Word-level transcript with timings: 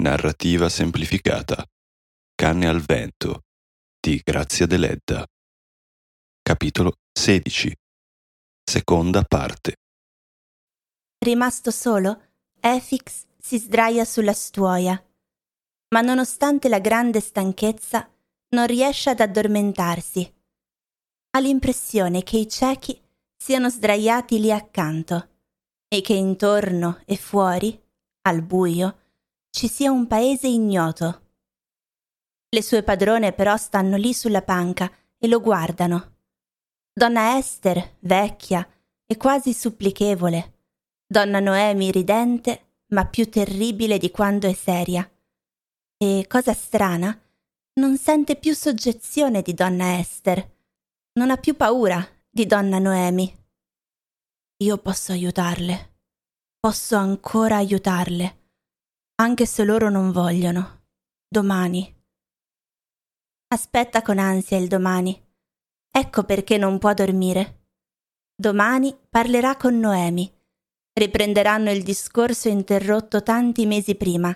Narrativa 0.00 0.70
semplificata. 0.70 1.62
Canne 2.34 2.66
al 2.66 2.80
vento 2.80 3.42
di 4.00 4.18
Grazia 4.24 4.64
Deledda. 4.64 5.26
Capitolo 6.40 6.94
16. 7.12 7.76
Seconda 8.64 9.22
parte. 9.24 9.76
Rimasto 11.18 11.70
solo, 11.70 12.28
Efix 12.60 13.26
si 13.38 13.58
sdraia 13.58 14.06
sulla 14.06 14.32
stuoia, 14.32 15.06
ma 15.90 16.00
nonostante 16.00 16.70
la 16.70 16.78
grande 16.78 17.20
stanchezza 17.20 18.10
non 18.54 18.66
riesce 18.66 19.10
ad 19.10 19.20
addormentarsi. 19.20 20.34
Ha 21.32 21.40
l'impressione 21.40 22.22
che 22.22 22.38
i 22.38 22.48
ciechi 22.48 22.98
siano 23.36 23.68
sdraiati 23.68 24.40
lì 24.40 24.50
accanto 24.50 25.28
e 25.88 26.00
che 26.00 26.14
intorno 26.14 27.02
e 27.04 27.18
fuori, 27.18 27.78
al 28.22 28.40
buio, 28.40 28.99
ci 29.50 29.68
sia 29.68 29.90
un 29.90 30.06
paese 30.06 30.46
ignoto. 30.46 31.28
Le 32.48 32.62
sue 32.62 32.82
padrone 32.82 33.32
però 33.32 33.56
stanno 33.56 33.96
lì 33.96 34.14
sulla 34.14 34.42
panca 34.42 34.90
e 35.18 35.26
lo 35.26 35.40
guardano. 35.40 36.18
Donna 36.92 37.36
Esther, 37.36 37.96
vecchia 38.00 38.66
e 39.06 39.16
quasi 39.16 39.52
supplichevole. 39.52 40.58
Donna 41.06 41.40
Noemi 41.40 41.90
ridente, 41.90 42.82
ma 42.88 43.06
più 43.06 43.28
terribile 43.28 43.98
di 43.98 44.10
quando 44.10 44.48
è 44.48 44.52
seria. 44.52 45.08
E, 45.96 46.26
cosa 46.28 46.54
strana, 46.54 47.20
non 47.74 47.96
sente 47.98 48.36
più 48.36 48.54
soggezione 48.54 49.42
di 49.42 49.54
donna 49.54 49.98
Esther. 49.98 50.58
Non 51.14 51.30
ha 51.30 51.36
più 51.36 51.56
paura 51.56 52.06
di 52.28 52.46
donna 52.46 52.78
Noemi. 52.78 53.36
Io 54.58 54.78
posso 54.78 55.12
aiutarle. 55.12 55.88
Posso 56.58 56.96
ancora 56.96 57.56
aiutarle 57.56 58.39
anche 59.20 59.44
se 59.44 59.64
loro 59.64 59.90
non 59.90 60.12
vogliono. 60.12 60.84
Domani. 61.28 61.94
Aspetta 63.48 64.00
con 64.00 64.18
ansia 64.18 64.56
il 64.56 64.66
domani. 64.66 65.14
Ecco 65.90 66.24
perché 66.24 66.56
non 66.56 66.78
può 66.78 66.94
dormire. 66.94 67.66
Domani 68.34 68.96
parlerà 69.10 69.56
con 69.56 69.78
Noemi. 69.78 70.32
Riprenderanno 70.94 71.70
il 71.70 71.82
discorso 71.82 72.48
interrotto 72.48 73.22
tanti 73.22 73.66
mesi 73.66 73.94
prima 73.94 74.34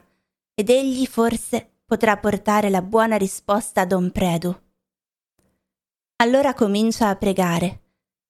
ed 0.55 0.69
egli 0.69 1.07
forse 1.07 1.79
potrà 1.87 2.19
portare 2.19 2.69
la 2.69 2.83
buona 2.83 3.17
risposta 3.17 3.81
a 3.81 3.87
Don 3.87 4.11
Predu. 4.11 4.55
Allora 6.17 6.53
comincia 6.53 7.09
a 7.09 7.17
pregare, 7.17 7.83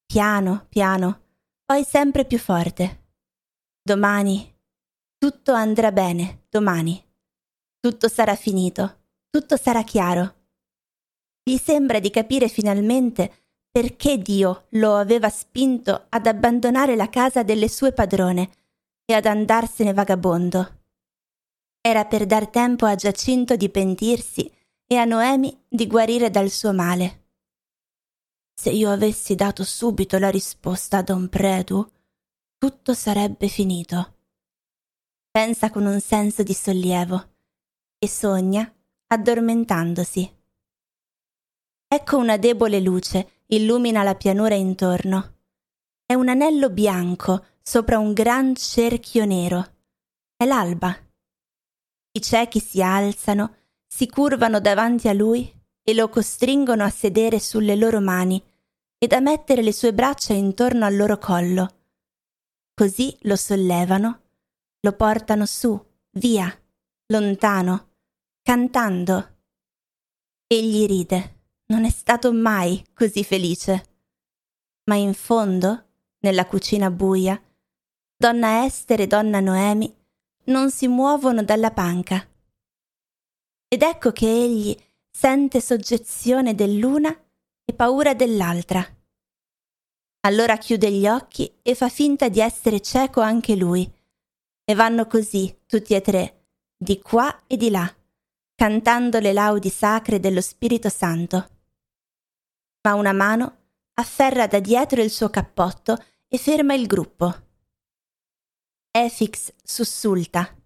piano, 0.06 0.66
piano, 0.68 1.22
poi 1.64 1.82
sempre 1.82 2.24
più 2.24 2.38
forte. 2.38 3.06
Domani 3.82 4.53
tutto 5.24 5.52
andrà 5.52 5.90
bene 5.90 6.44
domani. 6.50 7.02
Tutto 7.80 8.08
sarà 8.08 8.34
finito, 8.34 9.04
tutto 9.30 9.56
sarà 9.56 9.82
chiaro. 9.82 10.34
Gli 11.42 11.56
sembra 11.56 11.98
di 11.98 12.10
capire 12.10 12.46
finalmente 12.48 13.32
perché 13.70 14.18
Dio 14.18 14.66
lo 14.72 14.96
aveva 14.96 15.30
spinto 15.30 16.08
ad 16.10 16.26
abbandonare 16.26 16.94
la 16.94 17.08
casa 17.08 17.42
delle 17.42 17.70
sue 17.70 17.92
padrone 17.92 18.50
e 19.06 19.14
ad 19.14 19.24
andarsene 19.24 19.94
vagabondo. 19.94 20.82
Era 21.80 22.04
per 22.04 22.26
dar 22.26 22.48
tempo 22.48 22.84
a 22.84 22.94
Giacinto 22.94 23.56
di 23.56 23.70
pentirsi 23.70 24.52
e 24.86 24.96
a 24.96 25.06
Noemi 25.06 25.58
di 25.66 25.86
guarire 25.86 26.28
dal 26.28 26.50
suo 26.50 26.74
male. 26.74 27.28
Se 28.52 28.68
io 28.68 28.90
avessi 28.90 29.34
dato 29.34 29.64
subito 29.64 30.18
la 30.18 30.28
risposta 30.28 30.98
a 30.98 31.02
Don 31.02 31.30
Predu, 31.30 31.90
tutto 32.58 32.92
sarebbe 32.92 33.48
finito 33.48 34.13
pensa 35.36 35.68
con 35.68 35.84
un 35.84 36.00
senso 36.00 36.44
di 36.44 36.54
sollievo 36.54 37.32
e 37.98 38.06
sogna 38.06 38.72
addormentandosi. 39.08 40.32
Ecco 41.88 42.18
una 42.18 42.36
debole 42.36 42.78
luce 42.78 43.42
illumina 43.46 44.04
la 44.04 44.14
pianura 44.14 44.54
intorno. 44.54 45.38
È 46.06 46.14
un 46.14 46.28
anello 46.28 46.70
bianco 46.70 47.46
sopra 47.60 47.98
un 47.98 48.12
gran 48.12 48.54
cerchio 48.54 49.24
nero. 49.24 49.78
È 50.36 50.44
l'alba. 50.44 50.96
I 52.12 52.20
ciechi 52.22 52.60
si 52.60 52.80
alzano, 52.80 53.56
si 53.88 54.08
curvano 54.08 54.60
davanti 54.60 55.08
a 55.08 55.12
lui 55.12 55.52
e 55.82 55.94
lo 55.94 56.08
costringono 56.10 56.84
a 56.84 56.90
sedere 56.90 57.40
sulle 57.40 57.74
loro 57.74 58.00
mani 58.00 58.40
ed 58.98 59.12
a 59.12 59.18
mettere 59.18 59.62
le 59.62 59.72
sue 59.72 59.92
braccia 59.92 60.32
intorno 60.32 60.84
al 60.84 60.94
loro 60.94 61.18
collo. 61.18 61.74
Così 62.72 63.18
lo 63.22 63.34
sollevano 63.34 64.20
lo 64.84 64.92
portano 64.92 65.46
su, 65.46 65.82
via, 66.18 66.46
lontano, 67.06 67.92
cantando. 68.42 69.36
Egli 70.46 70.84
ride, 70.86 71.44
non 71.68 71.86
è 71.86 71.90
stato 71.90 72.34
mai 72.34 72.84
così 72.92 73.24
felice. 73.24 73.84
Ma 74.84 74.96
in 74.96 75.14
fondo, 75.14 75.86
nella 76.18 76.44
cucina 76.44 76.90
buia, 76.90 77.42
donna 78.14 78.66
Ester 78.66 79.00
e 79.00 79.06
donna 79.06 79.40
Noemi 79.40 79.92
non 80.44 80.70
si 80.70 80.86
muovono 80.86 81.42
dalla 81.42 81.70
panca. 81.70 82.22
Ed 83.66 83.80
ecco 83.80 84.12
che 84.12 84.26
egli 84.26 84.76
sente 85.10 85.62
soggezione 85.62 86.54
dell'una 86.54 87.08
e 87.64 87.72
paura 87.72 88.12
dell'altra. 88.12 88.86
Allora 90.26 90.58
chiude 90.58 90.92
gli 90.92 91.08
occhi 91.08 91.50
e 91.62 91.74
fa 91.74 91.88
finta 91.88 92.28
di 92.28 92.40
essere 92.40 92.80
cieco 92.80 93.22
anche 93.22 93.56
lui 93.56 93.90
e 94.64 94.74
vanno 94.74 95.06
così, 95.06 95.60
tutti 95.66 95.94
e 95.94 96.00
tre, 96.00 96.46
di 96.76 97.00
qua 97.00 97.44
e 97.46 97.56
di 97.56 97.70
là, 97.70 97.92
cantando 98.54 99.18
le 99.20 99.32
laudi 99.32 99.68
sacre 99.68 100.18
dello 100.20 100.40
Spirito 100.40 100.88
Santo. 100.88 101.50
Ma 102.82 102.94
una 102.94 103.12
mano 103.12 103.58
afferra 103.94 104.46
da 104.46 104.60
dietro 104.60 105.02
il 105.02 105.10
suo 105.10 105.28
cappotto 105.30 106.02
e 106.28 106.38
ferma 106.38 106.74
il 106.74 106.86
gruppo. 106.86 107.42
Efix 108.90 109.52
sussulta. 109.62 110.56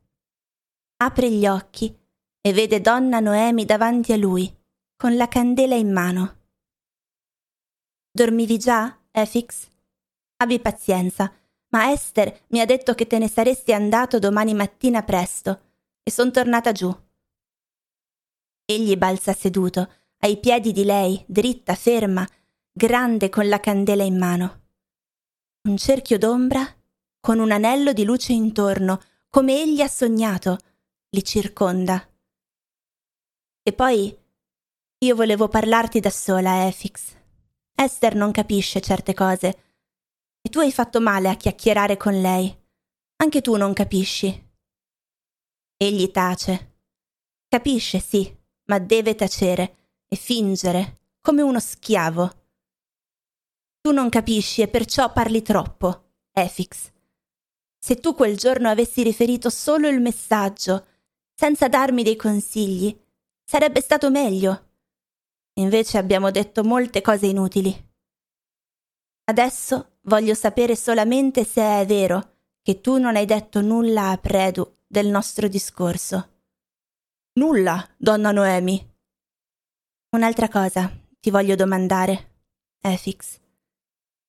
Apre 1.01 1.31
gli 1.31 1.47
occhi 1.47 1.97
e 2.41 2.53
vede 2.53 2.81
donna 2.81 3.21
Noemi 3.21 3.65
davanti 3.65 4.13
a 4.13 4.17
lui, 4.17 4.53
con 4.97 5.17
la 5.17 5.29
candela 5.29 5.75
in 5.75 5.93
mano. 5.93 6.37
Dormivi 8.11 8.59
già, 8.59 8.99
Efix? 9.11 9.69
Abbi 10.37 10.61
pazienza, 10.61 11.33
ma 11.71 11.93
Esther 11.93 12.45
mi 12.49 12.61
ha 12.61 12.65
detto 12.65 12.95
che 12.95 13.07
te 13.07 13.19
ne 13.19 13.29
saresti 13.29 13.73
andato 13.73 14.19
domani 14.19 14.55
mattina 14.55 15.03
presto 15.03 15.61
e 16.03 16.11
son 16.11 16.33
tornata 16.33 16.73
giù. 16.73 16.95
Egli 18.65 18.97
balza 18.97 19.33
seduto, 19.33 19.93
ai 20.21 20.39
piedi 20.39 20.73
di 20.73 20.85
lei, 20.85 21.23
dritta, 21.27 21.75
ferma, 21.75 22.27
grande 22.73 23.29
con 23.29 23.49
la 23.49 23.61
candela 23.61 24.03
in 24.03 24.19
mano. 24.19 24.63
Un 25.69 25.77
cerchio 25.77 26.19
d'ombra 26.19 26.67
con 27.21 27.39
un 27.39 27.51
anello 27.51 27.93
di 27.93 28.05
luce 28.05 28.33
intorno, 28.33 29.03
come 29.29 29.61
egli 29.61 29.81
ha 29.81 29.89
sognato, 29.89 30.59
li 31.11 31.23
circonda. 31.23 32.09
E 33.63 33.73
poi 33.73 34.17
io 34.99 35.15
volevo 35.15 35.49
parlarti 35.49 36.01
da 36.01 36.11
sola, 36.11 36.67
Efix. 36.67 37.15
Esther 37.75 38.15
non 38.15 38.33
capisce 38.33 38.81
certe 38.81 39.15
cose 39.15 39.68
e 40.41 40.49
tu 40.49 40.59
hai 40.61 40.73
fatto 40.73 41.01
male 41.01 41.29
a 41.29 41.37
chiacchierare 41.37 41.97
con 41.97 42.21
lei. 42.21 42.57
Anche 43.17 43.41
tu 43.41 43.57
non 43.57 43.73
capisci. 43.73 44.51
Egli 45.77 46.11
tace. 46.11 46.77
Capisce, 47.49 48.01
sì, 48.01 48.37
ma 48.67 48.79
deve 48.79 49.15
tacere 49.15 49.77
e 50.09 50.17
fingere, 50.17 51.01
come 51.21 51.43
uno 51.43 51.61
schiavo. 51.61 52.31
Tu 53.81 53.93
non 53.93 54.09
capisci 54.09 54.63
e 54.63 54.69
perciò 54.69 55.13
parli 55.13 55.43
troppo, 55.43 56.13
Efix. 56.33 56.91
Se 57.79 57.97
tu 58.01 58.15
quel 58.15 58.37
giorno 58.37 58.69
avessi 58.69 59.03
riferito 59.03 59.51
solo 59.51 59.89
il 59.89 60.01
messaggio, 60.01 60.87
senza 61.35 61.69
darmi 61.69 62.03
dei 62.03 62.17
consigli, 62.17 62.97
sarebbe 63.45 63.81
stato 63.81 64.11
meglio. 64.11 64.67
Invece 65.55 65.99
abbiamo 65.99 66.31
detto 66.31 66.65
molte 66.65 67.01
cose 67.01 67.27
inutili. 67.27 67.87
Adesso 69.25 69.98
voglio 70.09 70.35
sapere 70.35 70.75
solamente 70.75 71.45
se 71.45 71.63
è 71.63 71.87
vero 71.87 72.37
che 72.63 72.81
tu 72.81 72.99
non 72.99 73.15
hai 73.15 73.27
detto 73.27 73.61
nulla 73.61 74.11
a 74.11 74.19
Predu 74.19 74.79
del 74.87 75.07
nostro 75.07 75.47
discorso. 75.47 76.41
Nulla, 77.35 77.89
donna 77.97 78.33
Noemi. 78.33 78.85
Un'altra 80.17 80.49
cosa 80.49 80.91
ti 81.21 81.31
voglio 81.31 81.55
domandare, 81.55 82.41
Efix. 82.81 83.39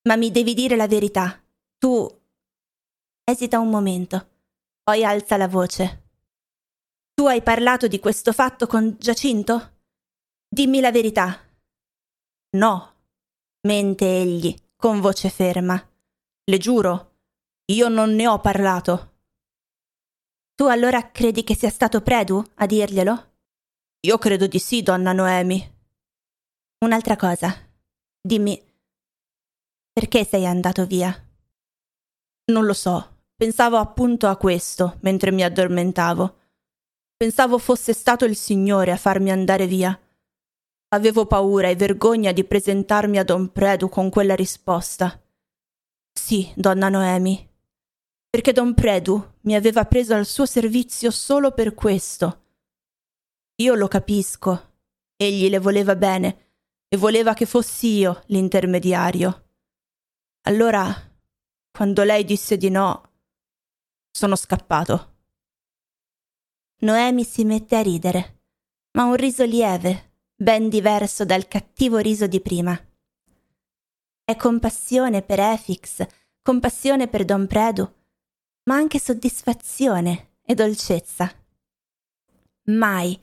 Ma 0.03 0.15
mi 0.15 0.29
devi 0.29 0.53
dire 0.53 0.75
la 0.75 0.87
verità. 0.87 1.41
Tu. 1.77 2.17
Esita 3.23 3.59
un 3.59 3.69
momento, 3.69 4.29
poi 4.83 5.03
alza 5.03 5.37
la 5.37 5.47
voce. 5.47 6.03
Tu 7.13 7.25
hai 7.25 7.41
parlato 7.41 7.87
di 7.87 7.99
questo 7.99 8.31
fatto 8.31 8.67
con 8.67 8.95
Giacinto? 8.99 9.77
Dimmi 10.47 10.79
la 10.79 10.91
verità. 10.91 11.37
No, 12.51 12.93
mente 13.61 14.05
egli 14.05 14.67
con 14.79 15.01
voce 15.01 15.29
ferma. 15.29 15.75
Le 16.45 16.57
giuro, 16.57 17.17
io 17.65 17.89
non 17.89 18.15
ne 18.15 18.29
ho 18.29 18.39
parlato. 18.39 19.15
Tu 20.55 20.63
allora 20.67 21.11
credi 21.11 21.43
che 21.43 21.53
sia 21.53 21.69
stato 21.69 21.99
Predu 21.99 22.41
a 22.55 22.65
dirglielo? 22.65 23.31
Io 24.07 24.17
credo 24.17 24.47
di 24.47 24.57
sì, 24.57 24.81
donna 24.81 25.11
Noemi. 25.11 25.61
Un'altra 26.85 27.17
cosa. 27.17 27.53
Dimmi, 28.21 28.57
perché 29.91 30.23
sei 30.23 30.45
andato 30.45 30.85
via? 30.85 31.13
Non 32.45 32.63
lo 32.63 32.73
so. 32.73 33.17
Pensavo 33.35 33.75
appunto 33.75 34.27
a 34.27 34.37
questo 34.37 34.97
mentre 35.01 35.31
mi 35.31 35.43
addormentavo. 35.43 36.37
Pensavo 37.17 37.57
fosse 37.57 37.91
stato 37.91 38.23
il 38.23 38.37
Signore 38.37 38.93
a 38.93 38.97
farmi 38.97 39.29
andare 39.29 39.67
via. 39.67 39.99
Avevo 40.91 41.27
paura 41.27 41.67
e 41.69 41.75
vergogna 41.75 42.31
di 42.31 42.43
presentarmi 42.43 43.19
a 43.19 43.23
Don 43.23 43.51
Predu 43.51 43.89
con 43.89 44.09
quella 44.09 44.35
risposta. 44.35 45.21
Sì, 46.11 46.51
donna 46.55 46.89
Noemi, 46.89 47.47
perché 48.27 48.53
Don 48.53 48.73
Predu 48.73 49.35
mi 49.41 49.53
aveva 49.53 49.85
preso 49.85 50.15
al 50.15 50.25
suo 50.25 50.47
servizio 50.47 51.11
solo 51.11 51.51
per 51.51 51.75
questo. 51.75 52.45
Io 53.61 53.75
lo 53.75 53.87
capisco, 53.87 54.71
egli 55.15 55.47
le 55.49 55.59
voleva 55.59 55.95
bene 55.95 56.47
e 56.87 56.97
voleva 56.97 57.35
che 57.35 57.45
fossi 57.45 57.97
io 57.97 58.23
l'intermediario. 58.27 59.49
Allora, 60.47 60.91
quando 61.71 62.03
lei 62.03 62.25
disse 62.25 62.57
di 62.57 62.69
no, 62.69 63.11
sono 64.09 64.35
scappato. 64.35 65.17
Noemi 66.81 67.23
si 67.23 67.43
mette 67.43 67.75
a 67.75 67.81
ridere, 67.81 68.41
ma 68.93 69.03
un 69.03 69.15
riso 69.15 69.43
lieve, 69.43 70.08
ben 70.41 70.69
diverso 70.69 71.25
dal 71.25 71.49
cattivo 71.49 71.97
riso 71.97 72.25
di 72.25 72.39
prima. 72.39 72.73
È 74.23 74.37
compassione 74.37 75.21
per 75.21 75.37
Efix, 75.41 76.05
compassione 76.41 77.09
per 77.09 77.25
Don 77.25 77.45
Predu, 77.45 77.93
ma 78.69 78.75
anche 78.75 78.99
soddisfazione 78.99 80.37
e 80.41 80.55
dolcezza. 80.55 81.29
Mai, 82.67 83.21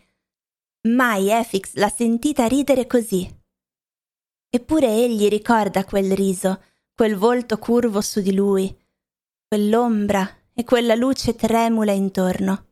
mai 0.89 1.31
Efix 1.31 1.77
l'ha 1.77 1.89
sentita 1.89 2.47
ridere 2.47 2.87
così. 2.87 3.27
Eppure 4.51 4.89
egli 4.89 5.29
ricorda 5.29 5.87
quel 5.87 6.13
riso, 6.15 6.63
quel 6.95 7.17
volto 7.17 7.57
curvo 7.57 8.03
su 8.03 8.21
di 8.21 8.35
lui, 8.35 8.77
quell'ombra 9.49 10.51
e 10.53 10.65
quella 10.65 10.95
luce 10.95 11.35
tremula 11.35 11.93
intorno. 11.93 12.67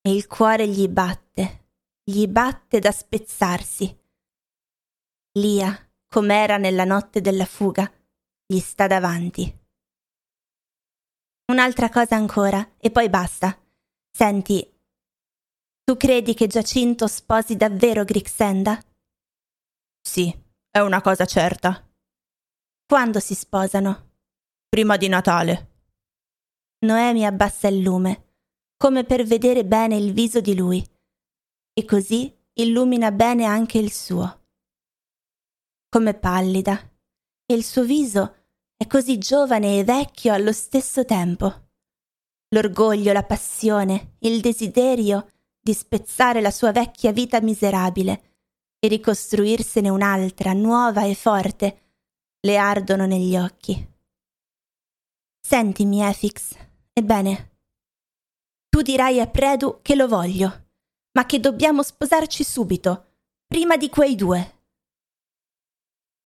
E 0.00 0.14
il 0.14 0.26
cuore 0.26 0.66
gli 0.66 0.88
batte, 0.88 1.23
gli 2.06 2.26
batte 2.26 2.80
da 2.80 2.92
spezzarsi. 2.92 3.98
Lia, 5.38 5.74
com'era 6.06 6.58
nella 6.58 6.84
notte 6.84 7.22
della 7.22 7.46
fuga, 7.46 7.90
gli 8.46 8.58
sta 8.58 8.86
davanti. 8.86 9.62
Un'altra 11.46 11.88
cosa 11.88 12.16
ancora, 12.16 12.74
e 12.76 12.90
poi 12.90 13.08
basta. 13.08 13.58
Senti, 14.10 14.70
tu 15.82 15.96
credi 15.96 16.34
che 16.34 16.46
Giacinto 16.46 17.06
sposi 17.06 17.56
davvero 17.56 18.04
Grixenda? 18.04 18.78
Sì, 20.00 20.32
è 20.70 20.80
una 20.80 21.00
cosa 21.00 21.24
certa. 21.24 21.90
Quando 22.86 23.18
si 23.18 23.34
sposano? 23.34 24.12
Prima 24.68 24.98
di 24.98 25.08
Natale. 25.08 25.70
Noemi 26.84 27.24
abbassa 27.24 27.68
il 27.68 27.80
lume, 27.80 28.32
come 28.76 29.04
per 29.04 29.24
vedere 29.24 29.64
bene 29.64 29.96
il 29.96 30.12
viso 30.12 30.42
di 30.42 30.54
lui, 30.54 30.86
e 31.74 31.84
così 31.84 32.32
illumina 32.54 33.10
bene 33.10 33.44
anche 33.44 33.78
il 33.78 33.92
suo. 33.92 34.42
Come 35.88 36.14
pallida, 36.14 36.90
e 37.46 37.54
il 37.54 37.64
suo 37.64 37.84
viso 37.84 38.36
è 38.76 38.86
così 38.86 39.18
giovane 39.18 39.78
e 39.78 39.84
vecchio 39.84 40.32
allo 40.32 40.52
stesso 40.52 41.04
tempo. 41.04 41.62
L'orgoglio, 42.48 43.12
la 43.12 43.24
passione, 43.24 44.16
il 44.20 44.40
desiderio 44.40 45.28
di 45.60 45.74
spezzare 45.74 46.40
la 46.40 46.50
sua 46.50 46.72
vecchia 46.72 47.12
vita 47.12 47.40
miserabile 47.40 48.32
e 48.78 48.88
ricostruirsene 48.88 49.88
un'altra, 49.88 50.52
nuova 50.52 51.04
e 51.04 51.14
forte, 51.14 51.80
le 52.40 52.56
ardono 52.56 53.06
negli 53.06 53.36
occhi. 53.36 53.92
Sentimi, 55.40 56.02
Efix, 56.02 56.54
ebbene, 56.92 57.58
tu 58.68 58.82
dirai 58.82 59.20
a 59.20 59.26
Predu 59.26 59.80
che 59.82 59.94
lo 59.94 60.06
voglio, 60.06 60.63
ma 61.16 61.26
che 61.26 61.38
dobbiamo 61.38 61.82
sposarci 61.82 62.42
subito, 62.42 63.04
prima 63.46 63.76
di 63.76 63.88
quei 63.88 64.16
due. 64.16 64.53